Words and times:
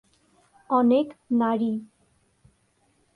অনেক 0.69 1.07
নারী। 1.31 1.73